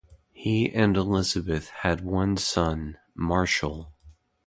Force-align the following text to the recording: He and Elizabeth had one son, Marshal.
He 0.33 0.67
and 0.71 0.97
Elizabeth 0.97 1.69
had 1.69 2.01
one 2.03 2.35
son, 2.35 2.97
Marshal. 3.13 3.93